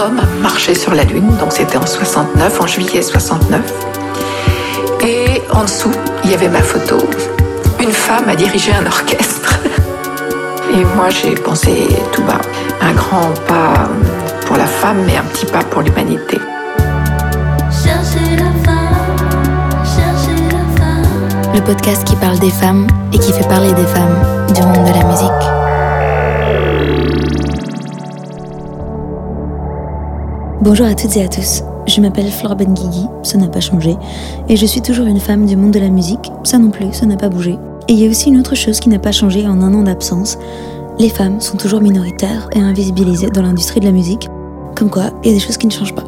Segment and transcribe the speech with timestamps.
[0.00, 3.60] homme marchait sur la Lune, donc c'était en 69, en juillet 69.
[5.02, 5.92] Et en dessous,
[6.24, 6.98] il y avait ma photo.
[7.80, 9.58] Une femme a dirigé un orchestre.
[10.72, 12.40] Et moi, j'ai pensé tout bas,
[12.80, 13.88] un grand pas
[14.46, 16.38] pour la femme, mais un petit pas pour l'humanité.
[21.52, 24.16] Le podcast qui parle des femmes et qui fait parler des femmes
[24.54, 25.59] du monde de la musique.
[30.62, 31.62] Bonjour à toutes et à tous.
[31.86, 33.96] Je m'appelle Flore Benguigui, ça n'a pas changé,
[34.46, 37.06] et je suis toujours une femme du monde de la musique, ça non plus, ça
[37.06, 37.52] n'a pas bougé.
[37.88, 39.84] Et il y a aussi une autre chose qui n'a pas changé en un an
[39.84, 40.36] d'absence.
[40.98, 44.28] Les femmes sont toujours minoritaires et invisibilisées dans l'industrie de la musique.
[44.76, 46.04] Comme quoi, il y a des choses qui ne changent pas.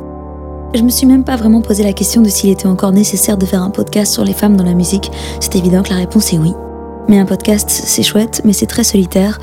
[0.74, 3.46] Je me suis même pas vraiment posé la question de s'il était encore nécessaire de
[3.46, 5.10] faire un podcast sur les femmes dans la musique.
[5.40, 6.52] C'est évident que la réponse est oui.
[7.08, 9.38] Mais un podcast, c'est chouette, mais c'est très solitaire,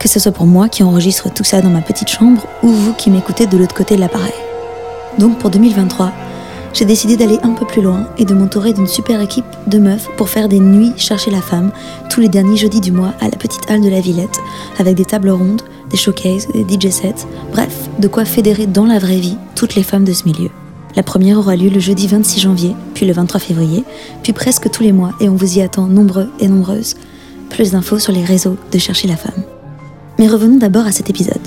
[0.00, 2.94] que ce soit pour moi qui enregistre tout ça dans ma petite chambre ou vous
[2.94, 4.32] qui m'écoutez de l'autre côté de l'appareil.
[5.18, 6.10] Donc pour 2023,
[6.72, 10.08] j'ai décidé d'aller un peu plus loin et de m'entourer d'une super équipe de meufs
[10.16, 11.70] pour faire des nuits chercher la femme
[12.08, 14.40] tous les derniers jeudis du mois à la petite halle de la Villette,
[14.78, 18.98] avec des tables rondes, des showcases, des DJ sets, bref, de quoi fédérer dans la
[18.98, 20.50] vraie vie toutes les femmes de ce milieu.
[20.96, 23.84] La première aura lieu le jeudi 26 janvier, puis le 23 février,
[24.22, 26.96] puis presque tous les mois et on vous y attend nombreux et nombreuses.
[27.48, 29.42] Plus d'infos sur les réseaux de Chercher la femme.
[30.20, 31.40] Mais revenons d'abord à cet épisode.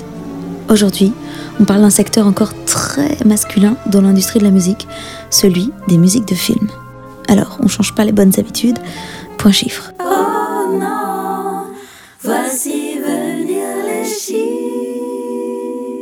[0.68, 1.12] Aujourd'hui,
[1.60, 4.88] on parle d'un secteur encore très masculin dans l'industrie de la musique,
[5.30, 6.66] celui des musiques de film.
[7.28, 8.80] Alors, on change pas les bonnes habitudes,
[9.38, 9.92] point chiffre.
[10.00, 11.66] Oh non,
[12.20, 14.40] voici venir les chiffres.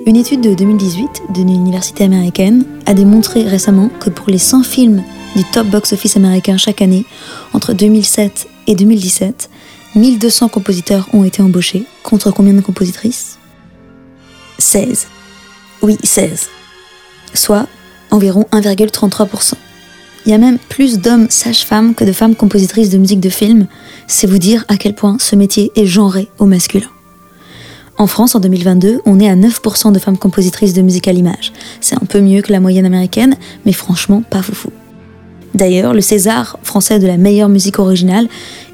[0.07, 5.03] Une étude de 2018 d'une université américaine a démontré récemment que pour les 100 films
[5.37, 7.05] du top box-office américain chaque année,
[7.53, 9.51] entre 2007 et 2017,
[9.95, 13.39] 1200 compositeurs ont été embauchés, contre combien de compositrices?
[14.59, 15.07] 16.
[15.83, 16.49] Oui, 16.
[17.35, 17.67] Soit
[18.11, 19.55] environ 1,33%.
[20.25, 23.67] Il y a même plus d'hommes sages-femmes que de femmes compositrices de musique de film.
[24.07, 26.89] C'est vous dire à quel point ce métier est genré au masculin.
[27.99, 31.53] En France, en 2022, on est à 9% de femmes compositrices de musique à l'image.
[31.81, 33.37] C'est un peu mieux que la moyenne américaine,
[33.67, 34.71] mais franchement pas foufou.
[35.55, 38.29] D'ailleurs, le César français de la meilleure musique originale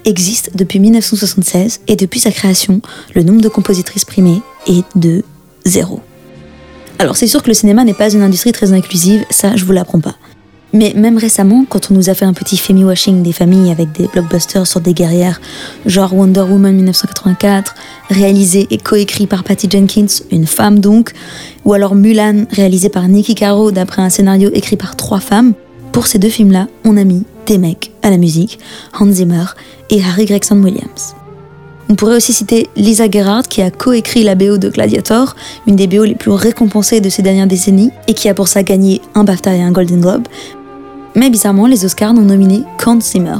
[0.09, 2.81] existe depuis 1976 et depuis sa création,
[3.15, 5.23] le nombre de compositrices primées est de
[5.65, 6.01] zéro.
[6.99, 9.73] Alors c'est sûr que le cinéma n'est pas une industrie très inclusive, ça je vous
[9.73, 10.17] l'apprends pas.
[10.73, 14.07] Mais même récemment, quand on nous a fait un petit femi-washing des familles avec des
[14.07, 15.41] blockbusters sur des guerrières,
[15.87, 17.75] genre Wonder Woman 1984,
[18.11, 21.13] réalisé et coécrit par Patty Jenkins, une femme donc,
[21.65, 25.55] ou alors Mulan, réalisé par Nikki Caro d'après un scénario écrit par trois femmes,
[25.99, 28.61] pour ces deux films-là, on a mis des mecs à la musique,
[29.01, 29.47] Hans Zimmer
[29.91, 31.17] et Harry Gregson Williams.
[31.89, 35.35] On pourrait aussi citer Lisa Gerhardt qui a coécrit la BO de Gladiator,
[35.67, 38.63] une des BO les plus récompensées de ces dernières décennies, et qui a pour ça
[38.63, 40.29] gagné un BAFTA et un Golden Globe.
[41.17, 43.39] Mais bizarrement, les Oscars n'ont nominé qu'Hans Zimmer.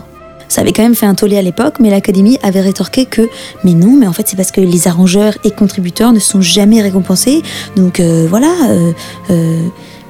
[0.49, 3.29] Ça avait quand même fait un tollé à l'époque, mais l'Académie avait rétorqué que
[3.63, 6.83] mais non, mais en fait c'est parce que les arrangeurs et contributeurs ne sont jamais
[6.83, 7.41] récompensés,
[7.77, 8.93] donc euh, voilà, euh,
[9.31, 9.63] euh,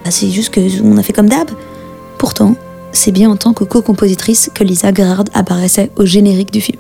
[0.03, 1.50] bah, c'est juste que on a fait comme d'hab.
[2.19, 2.56] Pourtant,
[2.93, 6.79] c'est bien en tant que co-compositrice que Lisa Gerhardt apparaissait au générique du film.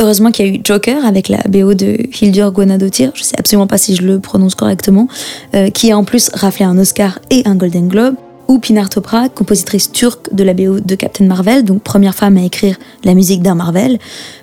[0.00, 3.66] Heureusement qu'il y a eu Joker avec la BO de Hildur Guðnadóttir, je sais absolument
[3.66, 5.08] pas si je le prononce correctement,
[5.54, 8.14] euh, qui a en plus raflé un Oscar et un Golden Globe,
[8.48, 12.42] ou Pinar Toprak, compositrice turque de la BO de Captain Marvel, donc première femme à
[12.42, 13.98] écrire la musique d'un Marvel,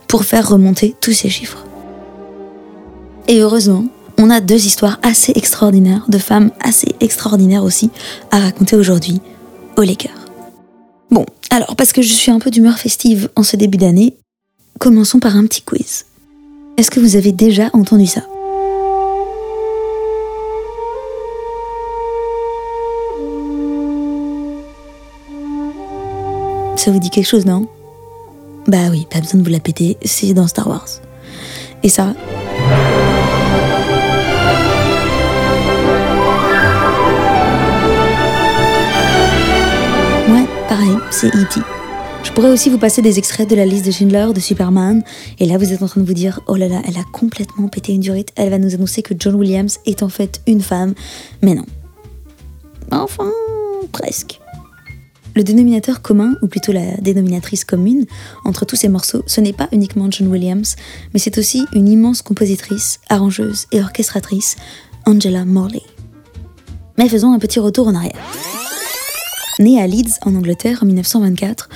[0.07, 1.65] pour faire remonter tous ces chiffres.
[3.27, 3.85] Et heureusement,
[4.19, 7.89] on a deux histoires assez extraordinaires, de femmes assez extraordinaires aussi,
[8.29, 9.21] à raconter aujourd'hui
[9.77, 9.83] au.
[11.11, 14.17] Bon, alors parce que je suis un peu d'humeur festive en ce début d'année,
[14.79, 16.05] Commençons par un petit quiz.
[16.77, 18.21] Est-ce que vous avez déjà entendu ça?
[26.75, 27.67] Ça vous dit quelque chose, non?
[28.67, 30.87] Bah oui, pas besoin de vous la péter, c'est dans Star Wars.
[31.81, 32.13] Et ça
[41.11, 41.61] c'est E.T.
[42.23, 45.03] Je pourrais aussi vous passer des extraits de la liste de Schindler de Superman.
[45.39, 47.67] Et là, vous êtes en train de vous dire, oh là là, elle a complètement
[47.67, 48.31] pété une durite.
[48.35, 50.93] Elle va nous annoncer que John Williams est en fait une femme.
[51.41, 51.65] Mais non.
[52.91, 53.31] Enfin,
[53.91, 54.39] presque.
[55.35, 58.05] Le dénominateur commun, ou plutôt la dénominatrice commune,
[58.43, 60.75] entre tous ces morceaux, ce n'est pas uniquement John Williams,
[61.13, 64.55] mais c'est aussi une immense compositrice, arrangeuse et orchestratrice,
[65.05, 65.83] Angela Morley.
[66.97, 68.19] Mais faisons un petit retour en arrière.
[69.59, 71.67] Née à Leeds, en Angleterre, en 1924,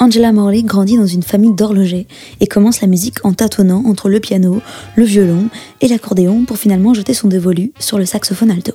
[0.00, 2.06] Angela Morley grandit dans une famille d'horlogers
[2.40, 4.60] et commence la musique en tâtonnant entre le piano,
[4.96, 5.48] le violon
[5.80, 8.72] et l'accordéon pour finalement jeter son dévolu sur le saxophone alto.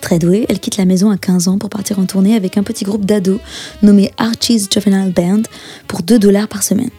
[0.00, 2.64] Très douée, elle quitte la maison à 15 ans pour partir en tournée avec un
[2.64, 3.38] petit groupe d'ados
[3.82, 5.42] nommé Archie's Juvenile Band
[5.86, 6.90] pour 2 dollars par semaine.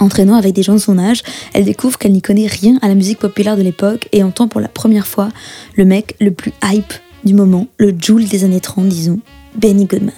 [0.00, 1.22] Entraînant avec des gens de son âge,
[1.54, 4.60] elle découvre qu'elle n'y connaît rien à la musique populaire de l'époque et entend pour
[4.60, 5.30] la première fois
[5.76, 6.92] le mec le plus hype
[7.24, 9.20] du moment, le Joule des années 30, disons,
[9.54, 10.14] Benny Goodman.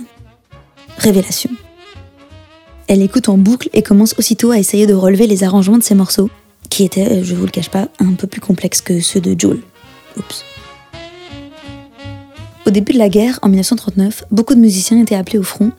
[0.99, 1.51] Révélation.
[2.89, 5.95] Elle écoute en boucle et commence aussitôt à essayer de relever les arrangements de ses
[5.95, 6.31] morceaux,
[6.69, 9.63] qui étaient, je vous le cache pas, un peu plus complexes que ceux de Joule.
[10.17, 10.45] Oups.
[12.67, 15.73] Au début de la guerre, en 1939, beaucoup de musiciens étaient appelés au front,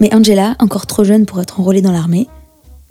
[0.00, 2.28] mais Angela, encore trop jeune pour être enrôlée dans l'armée,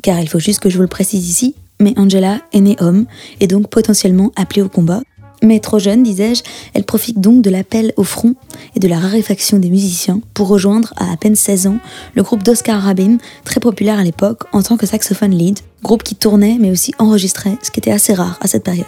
[0.03, 3.05] car il faut juste que je vous le précise ici, mais Angela est née homme
[3.39, 5.01] et donc potentiellement appelée au combat.
[5.41, 6.43] Mais trop jeune, disais-je,
[6.73, 8.35] elle profite donc de l'appel au front
[8.75, 11.77] et de la raréfaction des musiciens pour rejoindre à à peine 16 ans
[12.15, 16.15] le groupe d'Oscar Rabin, très populaire à l'époque en tant que saxophone lead, groupe qui
[16.15, 18.85] tournait mais aussi enregistrait, ce qui était assez rare à cette période.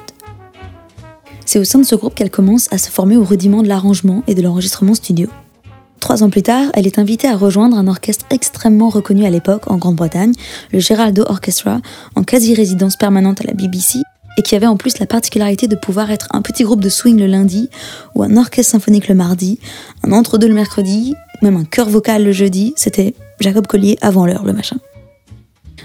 [1.46, 4.24] C'est au sein de ce groupe qu'elle commence à se former au rudiment de l'arrangement
[4.28, 5.28] et de l'enregistrement studio.
[6.00, 9.70] Trois ans plus tard, elle est invitée à rejoindre un orchestre extrêmement reconnu à l'époque
[9.70, 10.34] en Grande-Bretagne,
[10.72, 11.80] le Geraldo Orchestra,
[12.16, 14.00] en quasi-résidence permanente à la BBC,
[14.38, 17.18] et qui avait en plus la particularité de pouvoir être un petit groupe de swing
[17.18, 17.70] le lundi,
[18.16, 19.60] ou un orchestre symphonique le mardi,
[20.04, 24.46] un entre-deux le mercredi, même un chœur vocal le jeudi, c'était Jacob Collier avant l'heure
[24.46, 24.78] le machin.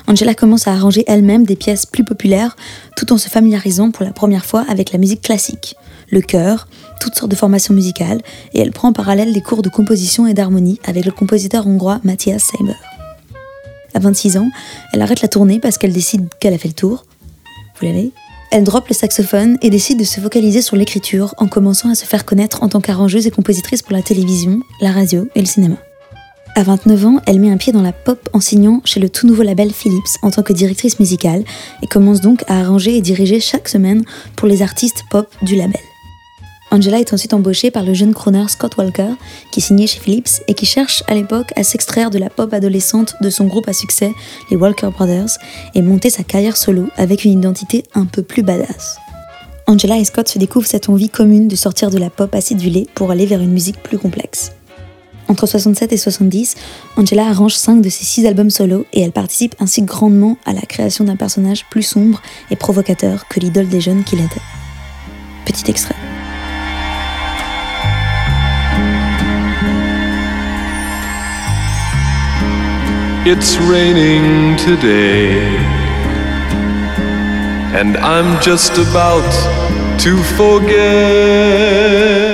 [0.08, 2.56] Angela commence à arranger elle-même des pièces plus populaires
[2.96, 5.74] tout en se familiarisant pour la première fois avec la musique classique,
[6.10, 6.68] le chœur,
[7.00, 8.20] toutes sortes de formations musicales,
[8.54, 12.00] et elle prend en parallèle des cours de composition et d'harmonie avec le compositeur hongrois
[12.04, 12.76] Matthias Seiber.
[13.94, 14.50] À 26 ans,
[14.92, 17.04] elle arrête la tournée parce qu'elle décide qu'elle a fait le tour.
[17.80, 18.12] Vous l'avez
[18.56, 22.06] Elle drop le saxophone et décide de se focaliser sur l'écriture en commençant à se
[22.06, 25.76] faire connaître en tant qu'arrangeuse et compositrice pour la télévision, la radio et le cinéma.
[26.54, 29.26] À 29 ans, elle met un pied dans la pop en signant chez le tout
[29.26, 31.44] nouveau label Philips en tant que directrice musicale
[31.82, 34.04] et commence donc à arranger et diriger chaque semaine
[34.36, 35.82] pour les artistes pop du label.
[36.70, 39.14] Angela est ensuite embauchée par le jeune crooner Scott Walker,
[39.52, 43.14] qui signait chez Philips et qui cherche à l'époque à s'extraire de la pop adolescente
[43.20, 44.12] de son groupe à succès,
[44.50, 45.38] les Walker Brothers,
[45.74, 48.98] et monter sa carrière solo avec une identité un peu plus badass.
[49.68, 53.10] Angela et Scott se découvrent cette envie commune de sortir de la pop acidulée pour
[53.10, 54.52] aller vers une musique plus complexe.
[55.28, 56.54] Entre 67 et 70,
[56.96, 60.60] Angela arrange 5 de ses 6 albums solo et elle participe ainsi grandement à la
[60.60, 64.40] création d'un personnage plus sombre et provocateur que l'idole des jeunes qu'il était.
[65.44, 65.96] Petit extrait.
[73.28, 75.42] It's raining today,
[77.74, 79.28] and I'm just about
[79.98, 80.76] to forget.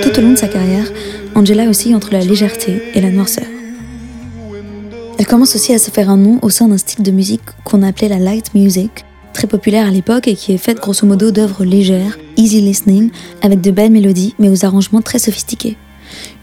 [0.02, 0.84] Tout au long de sa carrière,
[1.34, 3.46] Angela oscille entre la légèreté et la noirceur.
[5.18, 7.82] Elle commence aussi à se faire un nom au sein d'un style de musique qu'on
[7.82, 11.64] appelait la light music, très populaire à l'époque et qui est faite grosso modo d'œuvres
[11.64, 13.08] légères, easy listening,
[13.40, 15.78] avec de belles mélodies mais aux arrangements très sophistiqués.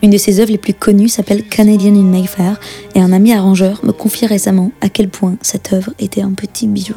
[0.01, 2.59] Une de ses œuvres les plus connues s'appelle Canadian in Mayfair
[2.95, 6.67] et un ami arrangeur me confie récemment à quel point cette œuvre était un petit
[6.67, 6.95] bijou.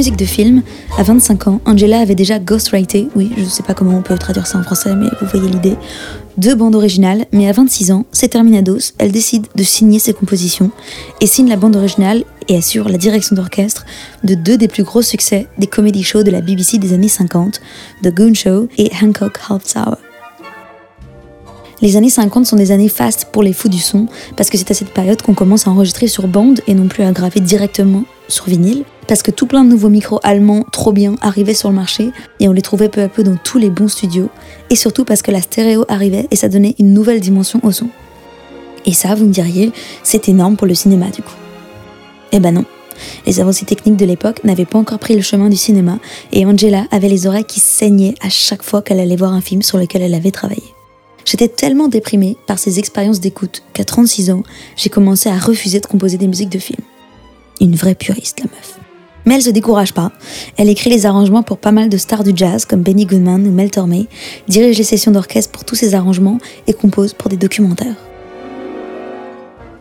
[0.00, 0.62] Musique de film,
[0.96, 4.16] à 25 ans, Angela avait déjà ghostwrité, oui, je ne sais pas comment on peut
[4.16, 5.76] traduire ça en français, mais vous voyez l'idée,
[6.38, 10.70] deux bandes originales, mais à 26 ans, c'est Terminados, elle décide de signer ses compositions
[11.20, 13.84] et signe la bande originale et assure la direction d'orchestre
[14.24, 17.60] de deux des plus gros succès des comedy shows de la BBC des années 50,
[18.02, 19.98] The Goon Show et Hancock Half Hour.
[21.82, 24.06] Les années 50 sont des années fastes pour les fous du son,
[24.36, 27.04] parce que c'est à cette période qu'on commence à enregistrer sur bande et non plus
[27.04, 31.16] à graver directement sur vinyle, parce que tout plein de nouveaux micros allemands trop bien
[31.22, 33.88] arrivaient sur le marché et on les trouvait peu à peu dans tous les bons
[33.88, 34.28] studios,
[34.68, 37.88] et surtout parce que la stéréo arrivait et ça donnait une nouvelle dimension au son.
[38.84, 39.72] Et ça, vous me diriez,
[40.02, 41.34] c'est énorme pour le cinéma du coup.
[42.32, 42.64] Eh ben non.
[43.26, 45.98] Les avancées techniques de l'époque n'avaient pas encore pris le chemin du cinéma
[46.32, 49.62] et Angela avait les oreilles qui saignaient à chaque fois qu'elle allait voir un film
[49.62, 50.74] sur lequel elle avait travaillé.
[51.24, 54.42] J'étais tellement déprimée par ces expériences d'écoute qu'à 36 ans,
[54.76, 56.84] j'ai commencé à refuser de composer des musiques de films.
[57.60, 58.78] Une vraie puriste, la meuf.
[59.26, 60.12] Mais elle se décourage pas.
[60.56, 63.50] Elle écrit les arrangements pour pas mal de stars du jazz comme Benny Goodman ou
[63.50, 64.08] Mel Tormé,
[64.48, 67.96] dirige les sessions d'orchestre pour tous ses arrangements et compose pour des documentaires.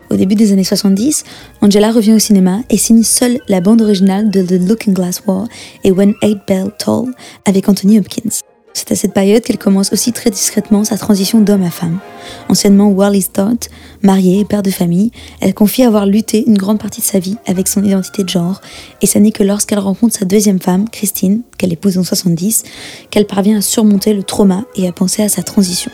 [0.10, 1.24] Au Au début des années 70,
[1.62, 5.48] Angela revient au cinéma et signe seule la bande originale de The Looking Glass War
[5.84, 7.13] et When Eight Bell Toll
[7.46, 8.41] avec Anthony Hopkins.
[8.79, 12.00] C'est à cette période qu'elle commence aussi très discrètement sa transition d'homme à femme.
[12.48, 13.69] Anciennement Wally Stott,
[14.03, 17.36] mariée et père de famille, elle confie avoir lutté une grande partie de sa vie
[17.45, 18.62] avec son identité de genre,
[19.01, 22.63] et ce n'est que lorsqu'elle rencontre sa deuxième femme, Christine, qu'elle épouse en 70,
[23.09, 25.91] qu'elle parvient à surmonter le trauma et à penser à sa transition.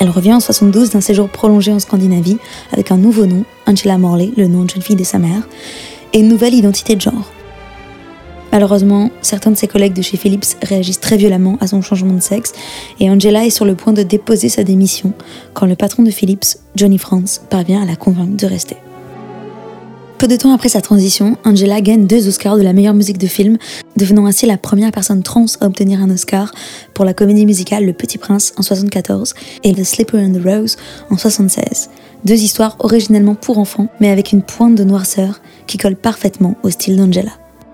[0.00, 2.38] Elle revient en 72 d'un séjour prolongé en Scandinavie
[2.72, 5.46] avec un nouveau nom, Angela Morley, le nom de jeune fille de sa mère,
[6.14, 7.30] et une nouvelle identité de genre.
[8.52, 12.20] Malheureusement, certains de ses collègues de chez Philips réagissent très violemment à son changement de
[12.20, 12.52] sexe
[12.98, 15.12] et Angela est sur le point de déposer sa démission
[15.54, 18.76] quand le patron de Philips, Johnny Franz, parvient à la convaincre de rester.
[20.18, 23.26] Peu de temps après sa transition, Angela gagne deux Oscars de la meilleure musique de
[23.26, 23.56] film,
[23.96, 26.52] devenant ainsi la première personne trans à obtenir un Oscar
[26.92, 29.32] pour la comédie musicale Le Petit Prince en 74
[29.64, 30.76] et The Slipper and the Rose
[31.08, 31.88] en 76.
[32.26, 36.68] Deux histoires originellement pour enfants, mais avec une pointe de noirceur qui colle parfaitement au
[36.68, 37.32] style d'Angela.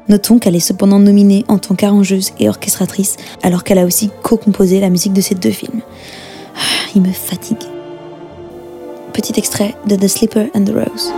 [0.09, 4.81] Notons qu'elle est cependant nominée en tant qu'arrangeuse et orchestratrice, alors qu'elle a aussi co-composé
[4.81, 5.81] la musique de ces deux films.
[6.55, 7.65] Ah, il me fatigue.
[9.13, 11.13] Petit extrait de The Slipper and the Rose.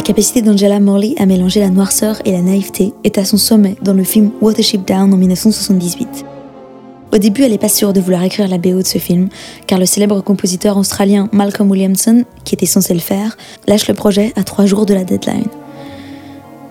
[0.00, 3.76] La capacité d'Angela Morley à mélanger la noirceur et la naïveté est à son sommet
[3.82, 6.24] dans le film Watership Down en 1978.
[7.12, 9.28] Au début, elle n'est pas sûre de vouloir écrire la BO de ce film,
[9.66, 13.36] car le célèbre compositeur australien Malcolm Williamson, qui était censé le faire,
[13.68, 15.48] lâche le projet à trois jours de la deadline.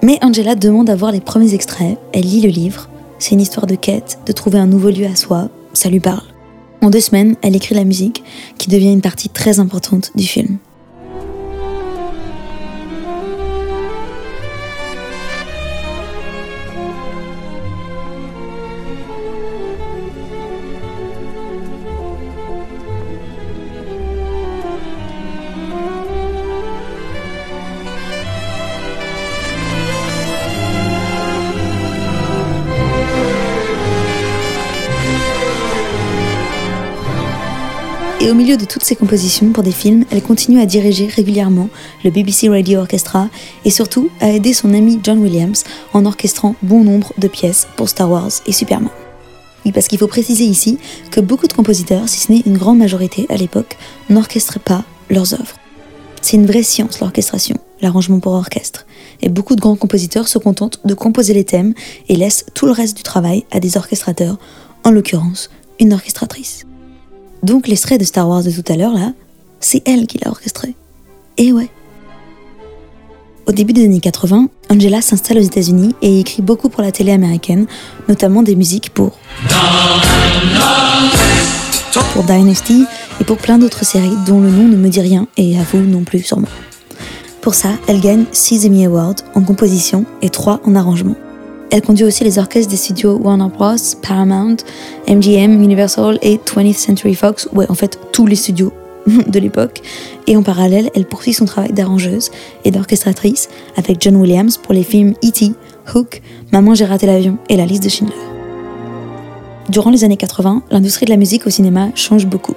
[0.02, 3.68] Mais Angela demande à voir les premiers extraits, elle lit le livre, c'est une histoire
[3.68, 6.26] de quête, de trouver un nouveau lieu à soi, ça lui parle.
[6.82, 8.24] En deux semaines, elle écrit la musique,
[8.58, 10.58] qui devient une partie très importante du film.
[38.22, 41.70] Et au milieu de toutes ces compositions pour des films, elle continue à diriger régulièrement
[42.04, 43.30] le BBC Radio Orchestra
[43.64, 47.88] et surtout à aider son ami John Williams en orchestrant bon nombre de pièces pour
[47.88, 48.90] Star Wars et Superman.
[49.66, 50.80] Oui, parce qu'il faut préciser ici
[51.12, 53.78] que beaucoup de compositeurs, si ce n'est une grande majorité à l'époque,
[54.10, 55.56] n'orchestrent pas leurs œuvres.
[56.22, 58.86] C'est une vraie science l'orchestration, l'arrangement pour orchestre.
[59.22, 61.74] Et beaucoup de grands compositeurs se contentent de composer les thèmes
[62.10, 64.38] et laissent tout le reste du travail à des orchestrateurs,
[64.84, 65.50] en l'occurrence
[65.80, 66.66] une orchestratrice.
[67.44, 69.14] Donc l'extrait de Star Wars de tout à l'heure, là,
[69.60, 70.76] c'est elle qui l'a orchestré.
[71.38, 71.70] Et ouais.
[73.48, 77.12] Au début des années 80, Angela s'installe aux États-Unis et écrit beaucoup pour la télé
[77.12, 77.66] américaine,
[78.08, 79.18] notamment des musiques pour
[82.14, 82.86] pour Dynasty
[83.20, 85.80] et pour plein d'autres séries dont le nom ne me dit rien et à vous
[85.80, 86.48] non plus sûrement.
[87.42, 91.16] Pour ça, elle gagne 6 Emmy Awards en composition et 3 en arrangement.
[91.72, 94.58] Elle conduit aussi les orchestres des studios Warner Bros, Paramount,
[95.08, 98.74] MGM, Universal et 20th Century Fox, ouais en fait tous les studios
[99.28, 99.82] de l'époque.
[100.28, 102.32] Et en parallèle, elle poursuit son travail d'arrangeuse
[102.66, 105.52] et d'orchestratrice avec John Williams pour les films E.T.,
[105.94, 106.22] Hook,
[106.52, 108.29] Maman j'ai raté l'avion et La liste de Schindler.
[109.70, 112.56] Durant les années 80, l'industrie de la musique au cinéma change beaucoup.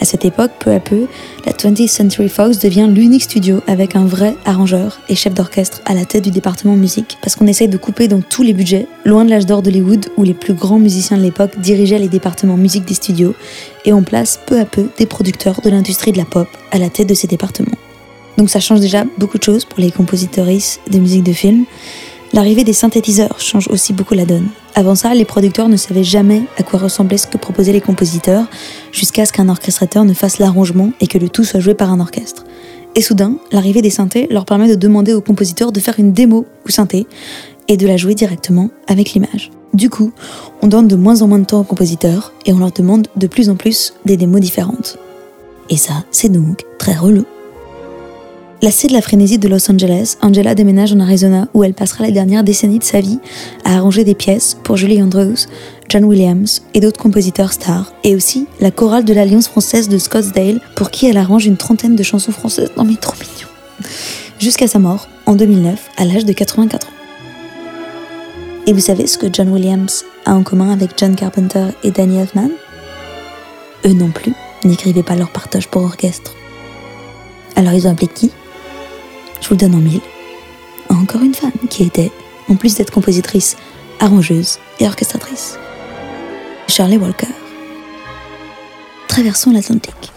[0.00, 1.08] À cette époque, peu à peu,
[1.44, 5.92] la 20th Century Fox devient l'unique studio avec un vrai arrangeur et chef d'orchestre à
[5.92, 9.26] la tête du département musique, parce qu'on essaye de couper dans tous les budgets, loin
[9.26, 12.86] de l'âge d'or d'Hollywood où les plus grands musiciens de l'époque dirigeaient les départements musique
[12.86, 13.34] des studios,
[13.84, 16.88] et on place peu à peu des producteurs de l'industrie de la pop à la
[16.88, 17.76] tête de ces départements.
[18.38, 21.66] Donc ça change déjà beaucoup de choses pour les compositeuristes de musique de film.
[22.34, 24.48] L'arrivée des synthétiseurs change aussi beaucoup la donne.
[24.74, 28.46] Avant ça, les producteurs ne savaient jamais à quoi ressemblait ce que proposaient les compositeurs,
[28.90, 32.00] jusqu'à ce qu'un orchestrateur ne fasse l'arrangement et que le tout soit joué par un
[32.00, 32.44] orchestre.
[32.96, 36.44] Et soudain, l'arrivée des synthés leur permet de demander aux compositeurs de faire une démo
[36.66, 37.06] ou synthé
[37.68, 39.52] et de la jouer directement avec l'image.
[39.72, 40.12] Du coup,
[40.60, 43.28] on donne de moins en moins de temps aux compositeurs et on leur demande de
[43.28, 44.98] plus en plus des démos différentes.
[45.70, 47.26] Et ça, c'est donc très relou.
[48.64, 52.12] Lassée de la frénésie de Los Angeles, Angela déménage en Arizona où elle passera les
[52.12, 53.18] dernières décennies de sa vie
[53.62, 55.36] à arranger des pièces pour Julie Andrews,
[55.90, 60.62] John Williams et d'autres compositeurs stars, et aussi la chorale de l'Alliance française de Scottsdale
[60.76, 62.70] pour qui elle arrange une trentaine de chansons françaises.
[62.78, 63.48] Non mais trop mignon
[64.38, 66.90] Jusqu'à sa mort, en 2009, à l'âge de 84 ans.
[68.66, 72.16] Et vous savez ce que John Williams a en commun avec John Carpenter et Danny
[72.16, 72.48] Elfman?
[73.84, 74.32] Eux non plus,
[74.64, 76.32] n'écrivaient pas leur partage pour orchestre.
[77.56, 78.30] Alors ils ont appelé qui?
[79.44, 80.00] Je vous le donne en mille.
[80.88, 82.10] Encore une femme qui était,
[82.48, 83.58] en plus d'être compositrice,
[84.00, 85.58] arrangeuse et orchestratrice.
[86.66, 87.26] Charlie Walker.
[89.06, 90.12] Traversons l'Atlantique.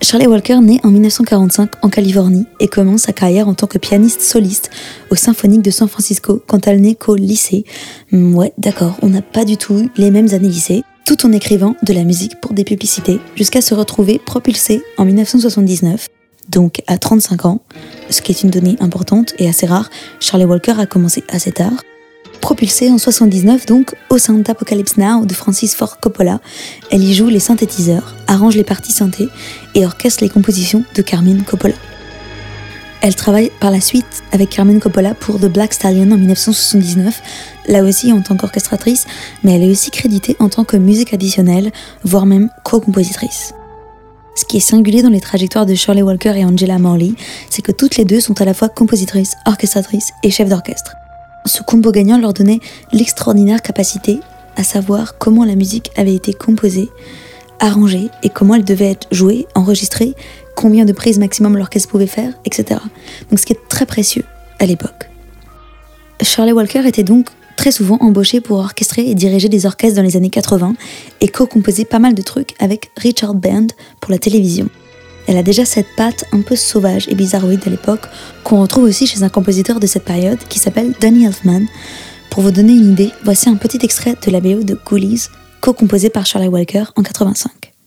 [0.00, 4.22] Charlie Walker naît en 1945 en Californie et commence sa carrière en tant que pianiste
[4.22, 4.70] soliste
[5.10, 7.66] au Symphonique de San Francisco quand elle n'est qu'au lycée.
[8.12, 11.74] Hmm, ouais, d'accord, on n'a pas du tout les mêmes années lycée, tout en écrivant
[11.82, 16.06] de la musique pour des publicités, jusqu'à se retrouver propulsée en 1979
[16.50, 17.62] donc à 35 ans,
[18.10, 19.88] ce qui est une donnée importante et assez rare,
[20.20, 21.72] Charlie Walker a commencé assez tard.
[22.42, 26.42] Propulsée en 79 donc au sein d'Apocalypse Now de Francis Ford Coppola,
[26.90, 29.28] elle y joue les synthétiseurs, arrange les parties synthé
[29.74, 31.74] et orchestre les compositions de Carmine Coppola.
[33.00, 37.22] Elle travaille par la suite avec Carmine Coppola pour The Black Stallion en 1979,
[37.68, 39.06] là aussi en tant qu'orchestratrice,
[39.44, 41.70] mais elle est aussi créditée en tant que musique additionnelle,
[42.02, 43.54] voire même co-compositrice.
[44.34, 47.12] Ce qui est singulier dans les trajectoires de Shirley Walker et Angela Morley,
[47.50, 50.94] c'est que toutes les deux sont à la fois compositrices, orchestratrices et chefs d'orchestre.
[51.44, 52.60] Ce combo gagnant leur donnait
[52.92, 54.20] l'extraordinaire capacité
[54.56, 56.88] à savoir comment la musique avait été composée,
[57.60, 60.14] arrangée et comment elle devait être jouée, enregistrée,
[60.58, 62.80] combien de prises maximum l'orchestre pouvait faire, etc.
[63.30, 64.24] Donc ce qui est très précieux
[64.58, 65.08] à l'époque.
[66.20, 70.16] Shirley Walker était donc très souvent embauchée pour orchestrer et diriger des orchestres dans les
[70.16, 70.74] années 80
[71.20, 73.68] et co-composer pas mal de trucs avec Richard Band
[74.00, 74.68] pour la télévision.
[75.28, 78.08] Elle a déjà cette patte un peu sauvage et bizarroïde à l'époque
[78.42, 81.66] qu'on retrouve aussi chez un compositeur de cette période qui s'appelle Danny Elfman.
[82.30, 85.28] Pour vous donner une idée, voici un petit extrait de la BO de Ghoulies,
[85.60, 87.77] co-composé par Charlie Walker en 85.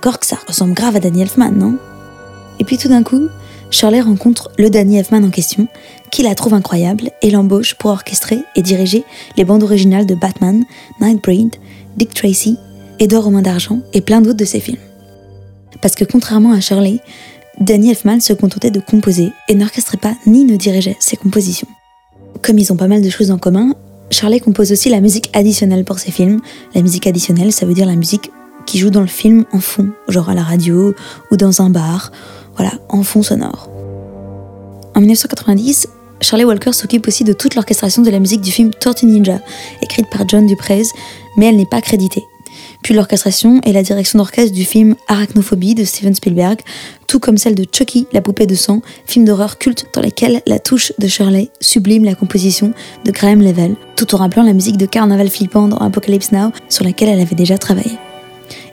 [0.00, 1.76] Que ça ressemble grave à Danny Elfman, non?
[2.58, 3.28] Et puis tout d'un coup,
[3.70, 5.68] Shirley rencontre le Danny Elfman en question,
[6.10, 9.04] qui la trouve incroyable et l'embauche pour orchestrer et diriger
[9.36, 10.64] les bandes originales de Batman,
[11.00, 11.56] Nightbreed,
[11.96, 12.56] Dick Tracy,
[12.98, 14.80] Edouard Romain d'Argent et plein d'autres de ses films.
[15.80, 17.00] Parce que contrairement à Shirley,
[17.60, 21.68] Danny Elfman se contentait de composer et n'orchestrait pas ni ne dirigeait ses compositions.
[22.42, 23.74] Comme ils ont pas mal de choses en commun,
[24.10, 26.40] Shirley compose aussi la musique additionnelle pour ses films.
[26.74, 28.30] La musique additionnelle, ça veut dire la musique
[28.70, 30.94] qui joue dans le film en fond, genre à la radio
[31.32, 32.12] ou dans un bar,
[32.54, 33.68] voilà, en fond sonore.
[34.94, 35.88] En 1990,
[36.20, 39.40] Charlie Walker s'occupe aussi de toute l'orchestration de la musique du film Tortue Ninja,
[39.82, 40.84] écrite par John Duprez,
[41.36, 42.22] mais elle n'est pas créditée.
[42.82, 46.60] Puis l'orchestration et la direction d'orchestre du film Arachnophobie de Steven Spielberg,
[47.08, 50.60] tout comme celle de Chucky, la poupée de sang, film d'horreur culte dans lequel la
[50.60, 52.72] touche de Shirley sublime la composition
[53.04, 56.84] de Graham Level, tout en rappelant la musique de Carnaval flippant dans Apocalypse Now sur
[56.84, 57.98] laquelle elle avait déjà travaillé.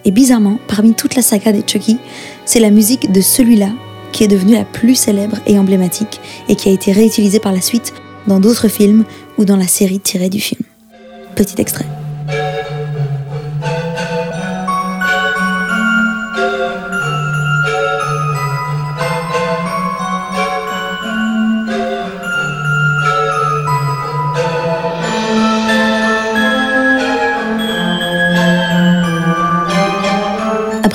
[0.08, 1.98] Et bizarrement, parmi toute la saga des Chucky,
[2.46, 3.72] c'est la musique de celui-là
[4.14, 7.60] qui est devenue la plus célèbre et emblématique et qui a été réutilisée par la
[7.60, 7.94] suite
[8.26, 9.04] dans d'autres films
[9.38, 10.62] ou dans la série tirée du film.
[11.36, 12.07] Petit extrait.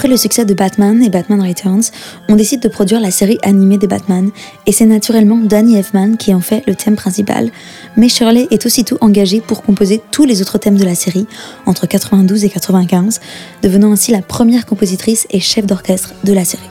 [0.03, 1.93] Après le succès de Batman et Batman Returns,
[2.29, 4.33] on décide de produire la série animée des Batman,
[4.67, 7.53] et c'est naturellement Danny Elfman qui en fait le thème principal,
[7.97, 11.29] mais Shirley est aussitôt engagée pour composer tous les autres thèmes de la série,
[11.67, 13.21] entre 92 et 95,
[13.62, 16.69] devenant ainsi la première compositrice et chef d'orchestre de la série.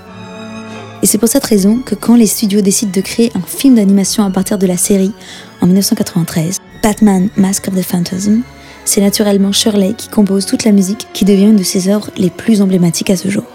[1.02, 4.26] Et c'est pour cette raison que quand les studios décident de créer un film d'animation
[4.26, 5.14] à partir de la série,
[5.62, 8.42] en 1993, Batman Mask of the Phantasm,
[8.86, 12.30] c'est naturellement Shirley qui compose toute la musique qui devient une de ses œuvres les
[12.30, 13.46] plus emblématiques à ce jour.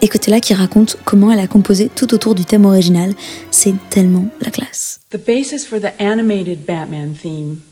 [0.00, 3.14] Écoutez-la qui raconte comment elle a composé tout autour du thème original,
[3.50, 5.00] c'est tellement la classe.
[5.10, 7.62] The basis for the animated Batman theme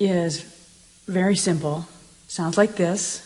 [0.00, 0.44] is
[1.06, 1.84] very simple.
[2.28, 3.22] Sounds like this.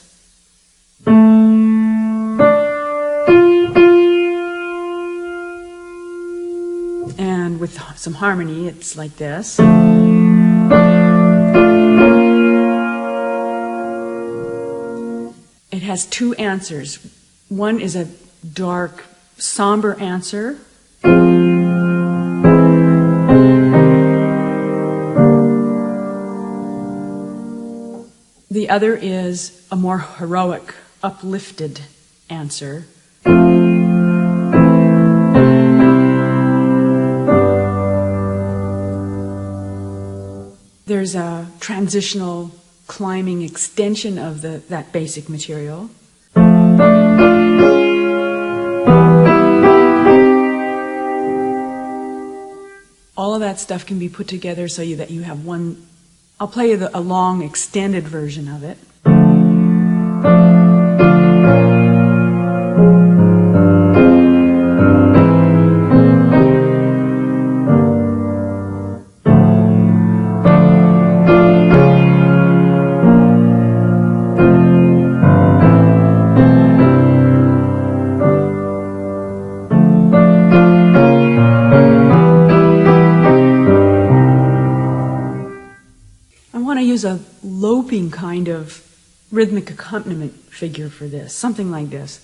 [7.19, 9.61] And with some harmony, it's like this.
[15.93, 17.07] Has two answers.
[17.51, 18.09] One is a
[18.51, 19.05] dark,
[19.37, 20.57] somber answer.
[28.51, 31.83] The other is a more heroic, uplifted
[32.31, 32.87] answer.
[40.87, 42.51] There's a transitional
[42.93, 45.89] climbing extension of the, that basic material.
[53.17, 55.87] All of that stuff can be put together so you, that you have one.
[56.39, 58.77] I'll play you the, a long extended version of it.
[90.73, 92.19] Figure for this, something like this.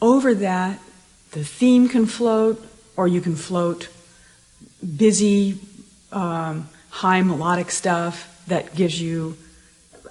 [0.00, 0.78] Over that,
[1.32, 2.64] the theme can float,
[2.96, 3.90] or you can float
[4.96, 5.58] busy
[6.10, 9.36] um, high melodic stuff that gives you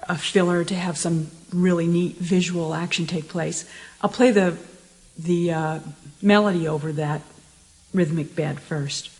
[0.08, 3.68] a filler to have some really neat visual action take place.
[4.00, 4.56] I'll play the
[5.16, 5.78] the uh,
[6.20, 7.22] melody over that
[7.92, 9.10] rhythmic bed first.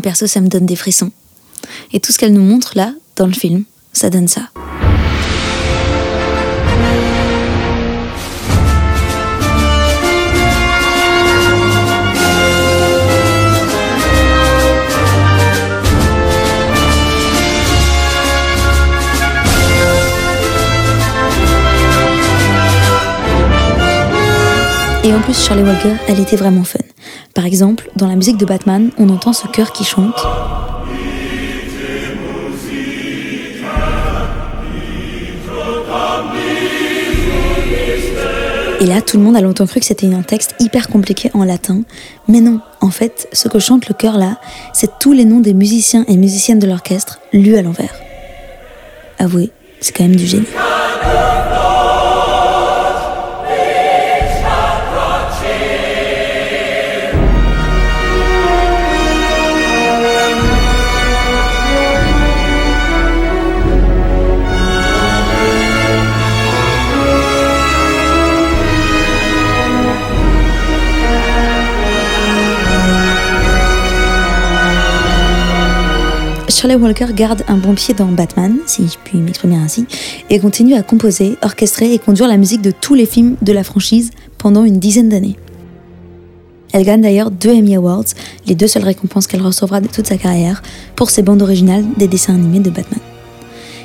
[0.00, 1.10] Perso, ça me donne des frissons.
[1.92, 4.42] Et tout ce qu'elle nous montre là, dans le film, ça donne ça.
[25.08, 26.80] Et en plus, Charlie Walker, elle était vraiment fun.
[27.38, 30.26] Par exemple, dans la musique de Batman, on entend ce chœur qui chante.
[38.80, 41.44] Et là, tout le monde a longtemps cru que c'était un texte hyper compliqué en
[41.44, 41.82] latin.
[42.26, 44.38] Mais non, en fait, ce que chante le chœur là,
[44.72, 47.94] c'est tous les noms des musiciens et musiciennes de l'orchestre lus à l'envers.
[49.20, 50.48] Avouez, c'est quand même du génie.
[76.60, 79.86] Charlie Walker garde un bon pied dans Batman, si je puis m'exprimer ainsi,
[80.28, 83.62] et continue à composer, orchestrer et conduire la musique de tous les films de la
[83.62, 85.36] franchise pendant une dizaine d'années.
[86.72, 88.06] Elle gagne d'ailleurs deux Emmy Awards,
[88.48, 90.64] les deux seules récompenses qu'elle recevra de toute sa carrière,
[90.96, 93.00] pour ses bandes originales des dessins animés de Batman.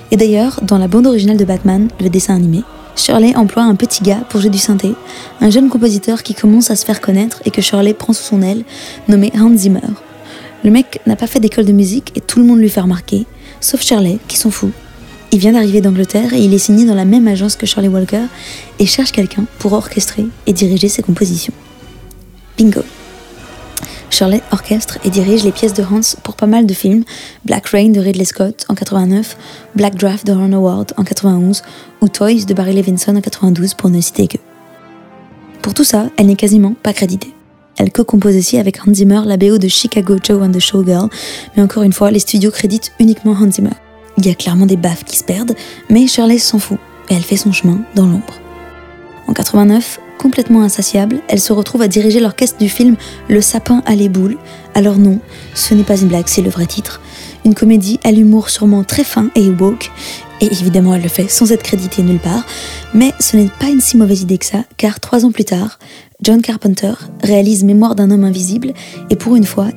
[0.10, 2.64] Et d'ailleurs, dans la bande originale de Batman, le dessin animé,
[2.96, 4.96] Shirley emploie un petit gars pour jouer du synthé,
[5.42, 8.42] un jeune compositeur qui commence à se faire connaître et que Shirley prend sous son
[8.42, 8.64] aile,
[9.08, 9.82] nommé Hans Zimmer,
[10.64, 13.26] le mec n'a pas fait d'école de musique et tout le monde lui fait remarquer,
[13.60, 14.72] sauf Shirley, qui s'en fout.
[15.32, 18.26] Il vient d'arriver d'Angleterre et il est signé dans la même agence que Charlie Walker
[18.80, 21.54] et cherche quelqu'un pour orchestrer et diriger ses compositions.
[22.58, 22.82] Bingo.
[24.10, 27.04] Shirley orchestre et dirige les pièces de Hans pour pas mal de films,
[27.46, 29.36] Black Rain de Ridley Scott en 89,
[29.76, 31.64] Black Draft de Ron Howard en 91
[32.00, 34.38] ou Toys de Barry Levinson en 92 pour ne citer que.
[35.64, 37.34] Pour tout ça, elle n'est quasiment pas créditée.
[37.78, 41.10] Elle co-compose aussi avec Hans Zimmer la BO de Chicago Joe and the Showgirl,
[41.56, 43.72] mais encore une fois, les studios créditent uniquement Hans Zimmer.
[44.18, 45.56] Il y a clairement des baffes qui se perdent,
[45.90, 46.78] mais Shirley s'en fout
[47.10, 48.40] et elle fait son chemin dans l'ombre.
[49.28, 52.96] En 89, complètement insatiable, elle se retrouve à diriger l'orchestre du film
[53.28, 54.38] Le sapin à les boules.
[54.76, 55.20] Alors non,
[55.56, 57.02] ce n'est pas une blague, c'est le vrai titre.
[57.46, 59.92] Une comédie à l'humour sûrement très fin et woke,
[60.42, 62.46] et évidemment elle le fait sans être créditée nulle part,
[62.94, 65.80] mais ce n'est pas une si mauvaise idée que ça, car trois ans plus tard,
[66.22, 68.74] John Carpenter réalise Mémoire d'un homme invisible.
[69.10, 69.68] Et pour une fois,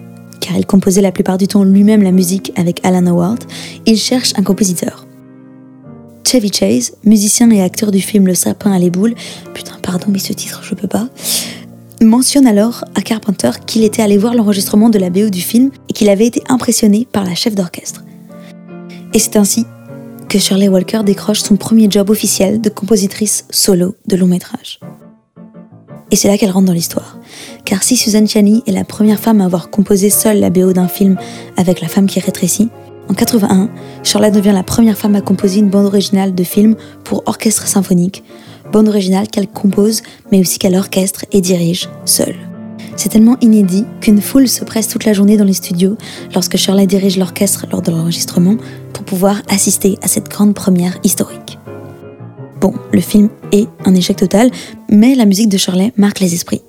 [0.40, 3.42] car il composait la plupart du temps lui-même la musique avec Alan Howard,
[3.84, 5.06] il cherche un compositeur.
[6.24, 9.14] Chevy Chase, musicien et acteur du film Le sapin à les boules,
[9.54, 11.08] putain pardon mais ce titre je peux pas,
[12.04, 15.92] mentionne alors à Carpenter qu'il était allé voir l'enregistrement de la BO du film et
[15.92, 18.04] qu'il avait été impressionné par la chef d'orchestre.
[19.14, 19.64] Et c'est ainsi
[20.28, 24.80] que Shirley Walker décroche son premier job officiel de compositrice solo de long métrage.
[26.10, 27.18] Et c'est là qu'elle rentre dans l'histoire.
[27.64, 30.88] Car si Suzanne Chani est la première femme à avoir composé seule la BO d'un
[30.88, 31.16] film
[31.56, 32.68] avec La femme qui rétrécit,
[33.08, 33.70] en 81,
[34.02, 38.24] Shirley devient la première femme à composer une bande originale de film pour orchestre symphonique,
[38.72, 40.02] bande originale qu'elle compose
[40.32, 42.36] mais aussi qu'elle orchestre et dirige seule.
[42.96, 45.96] C'est tellement inédit qu'une foule se presse toute la journée dans les studios
[46.34, 48.56] lorsque Shirley dirige l'orchestre lors de l'enregistrement
[48.94, 51.58] pour pouvoir assister à cette grande première historique.
[52.60, 54.50] Bon, le film est un échec total,
[54.88, 56.62] mais la musique de Shirley marque les esprits.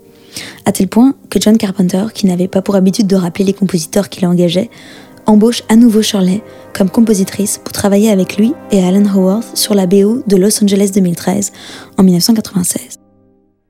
[0.65, 4.09] À tel point que John Carpenter, qui n'avait pas pour habitude de rappeler les compositeurs
[4.09, 4.69] qu'il engageait,
[5.27, 6.41] embauche à nouveau Shirley
[6.73, 10.91] comme compositrice pour travailler avec lui et Alan Howarth sur la BO de Los Angeles
[10.95, 11.51] 2013
[11.97, 12.97] en 1996.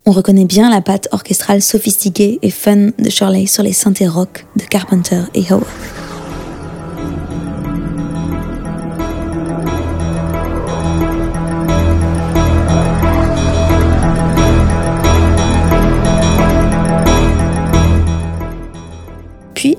[0.05, 4.45] On reconnaît bien la patte orchestrale sophistiquée et fun de Shirley sur les synthés rock
[4.55, 6.06] de Carpenter et Howarth.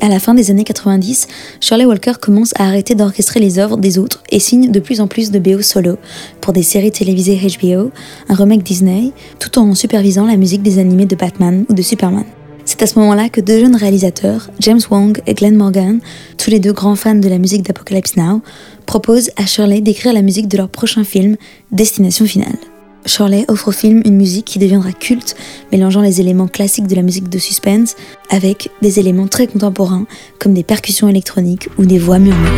[0.01, 1.27] À la fin des années 90,
[1.61, 5.07] Shirley Walker commence à arrêter d'orchestrer les œuvres des autres et signe de plus en
[5.07, 5.97] plus de BO solo
[6.41, 7.91] pour des séries télévisées HBO,
[8.29, 12.25] un remake Disney, tout en supervisant la musique des animés de Batman ou de Superman.
[12.65, 16.01] C'est à ce moment-là que deux jeunes réalisateurs, James Wong et Glenn Morgan,
[16.37, 18.43] tous les deux grands fans de la musique d'Apocalypse Now,
[18.85, 21.37] proposent à Shirley d'écrire la musique de leur prochain film,
[21.73, 22.59] Destination Finale.
[23.07, 25.37] Shirley offre au film une musique qui deviendra culte,
[25.73, 27.97] mélangeant les éléments classiques de la musique de suspense
[28.31, 30.07] avec des éléments très contemporains
[30.39, 32.49] comme des percussions électroniques ou des voix murmurées.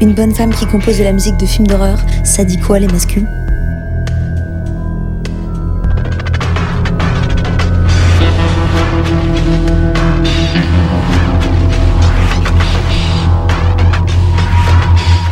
[0.00, 2.86] Une bonne femme qui compose de la musique de films d'horreur, ça dit quoi les
[2.88, 3.28] masculins?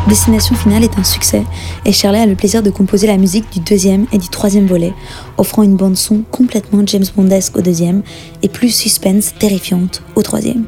[0.09, 1.45] Destination finale est un succès
[1.85, 4.95] et Shirley a le plaisir de composer la musique du deuxième et du troisième volet,
[5.37, 8.03] offrant une bande son complètement James Bondesque au deuxième
[8.43, 10.65] et plus suspense terrifiante au troisième.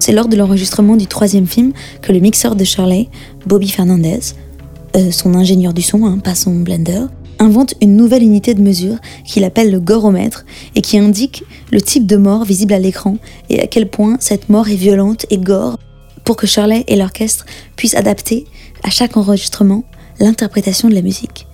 [0.00, 3.08] C'est lors de l'enregistrement du troisième film que le mixeur de Shirley,
[3.46, 4.20] Bobby Fernandez,
[4.96, 7.02] euh, son ingénieur du son, hein, pas son blender,
[7.38, 12.06] invente une nouvelle unité de mesure qu'il appelle le goromètre et qui indique le type
[12.06, 13.18] de mort visible à l'écran
[13.50, 15.78] et à quel point cette mort est violente et gore
[16.24, 17.44] pour que Shirley et l'orchestre
[17.76, 18.46] puissent adapter
[18.82, 19.84] à chaque enregistrement
[20.18, 21.46] l'interprétation de la musique.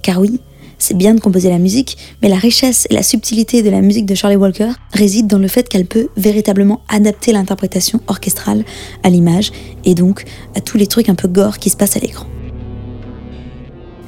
[0.00, 0.40] Car oui,
[0.78, 4.06] c'est bien de composer la musique, mais la richesse et la subtilité de la musique
[4.06, 8.64] de Charlie Walker résident dans le fait qu'elle peut véritablement adapter l'interprétation orchestrale
[9.02, 9.52] à l'image
[9.84, 12.26] et donc à tous les trucs un peu gore qui se passent à l'écran.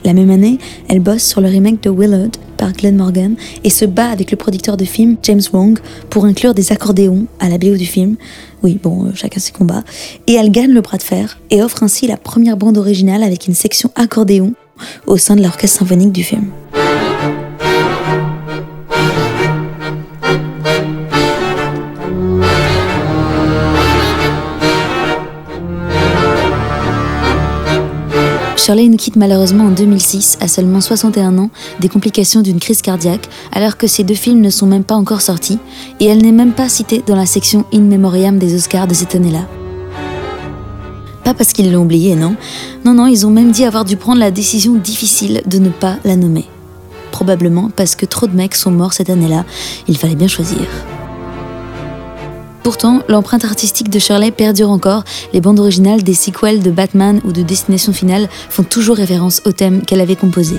[0.04, 3.84] La même année, elle bosse sur le remake de Willard par Glenn Morgan et se
[3.84, 5.78] bat avec le producteur de film James Wong
[6.08, 8.16] pour inclure des accordéons à la BO du film.
[8.62, 9.84] Oui, bon, euh, chacun ses combats.
[10.26, 13.48] Et elle gagne le bras de fer et offre ainsi la première bande originale avec
[13.48, 14.54] une section accordéon
[15.06, 16.50] au sein de l'orchestre symphonique du film.
[28.68, 31.48] Shirley nous quitte malheureusement en 2006, à seulement 61 ans,
[31.80, 35.22] des complications d'une crise cardiaque, alors que ces deux films ne sont même pas encore
[35.22, 35.58] sortis,
[36.00, 39.14] et elle n'est même pas citée dans la section In Memoriam des Oscars de cette
[39.14, 39.46] année-là.
[41.28, 42.36] Pas parce qu'ils l'ont oublié, non.
[42.86, 45.98] Non, non, ils ont même dit avoir dû prendre la décision difficile de ne pas
[46.06, 46.46] la nommer.
[47.12, 49.44] Probablement parce que trop de mecs sont morts cette année-là,
[49.88, 50.66] il fallait bien choisir.
[52.62, 55.04] Pourtant, l'empreinte artistique de Shirley perdure encore.
[55.34, 59.52] Les bandes originales des sequels de Batman ou de Destination Finale font toujours référence au
[59.52, 60.56] thème qu'elle avait composé.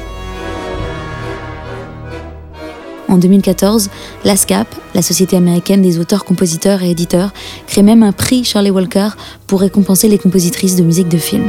[3.09, 3.89] En 2014,
[4.23, 7.33] l'ASCAP, la Société américaine des auteurs, compositeurs et éditeurs,
[7.67, 9.09] crée même un prix Shirley Walker
[9.47, 11.43] pour récompenser les compositrices de musique de film.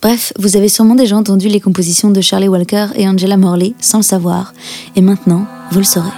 [0.00, 3.98] Bref, vous avez sûrement déjà entendu les compositions de Shirley Walker et Angela Morley sans
[3.98, 4.54] le savoir,
[4.96, 6.08] et maintenant, vous le saurez.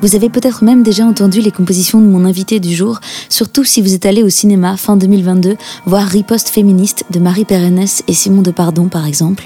[0.00, 3.82] Vous avez peut-être même déjà entendu les compositions de mon invité du jour, surtout si
[3.82, 8.42] vous êtes allé au cinéma fin 2022 voir Riposte féministe de Marie Pérennes et Simon
[8.42, 9.44] Depardon par exemple.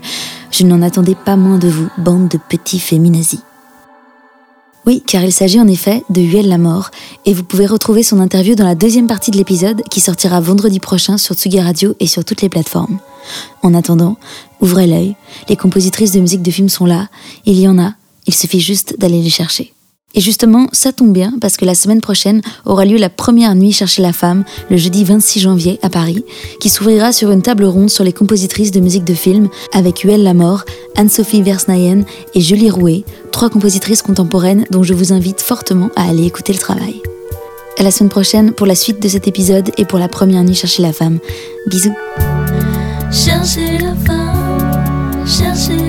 [0.52, 3.40] Je n'en attendais pas moins de vous, bande de petits féminazis.
[4.84, 6.90] Oui, car il s'agit en effet de Huel la mort,
[7.24, 10.78] et vous pouvez retrouver son interview dans la deuxième partie de l'épisode qui sortira vendredi
[10.78, 12.98] prochain sur Tsugi Radio et sur toutes les plateformes.
[13.62, 14.18] En attendant,
[14.60, 15.16] ouvrez l'œil,
[15.48, 17.08] les compositrices de musique de film sont là,
[17.46, 17.94] il y en a,
[18.26, 19.72] il suffit juste d'aller les chercher.
[20.14, 23.72] Et justement, ça tombe bien parce que la semaine prochaine aura lieu la première nuit
[23.72, 26.24] chercher la femme, le jeudi 26 janvier à Paris,
[26.60, 30.22] qui s'ouvrira sur une table ronde sur les compositrices de musique de film avec Huel
[30.22, 30.64] Lamor,
[30.96, 36.24] Anne-Sophie Versnayen et Julie Rouet, trois compositrices contemporaines dont je vous invite fortement à aller
[36.24, 37.00] écouter le travail.
[37.78, 40.54] À la semaine prochaine pour la suite de cet épisode et pour la première nuit
[40.54, 41.18] chercher la femme.
[41.66, 41.94] Bisous.
[45.24, 45.81] Chercher